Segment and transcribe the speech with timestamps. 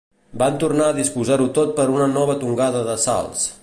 [0.43, 3.51] Van tornar a disposar-ho tot per a una nova tongada de salts.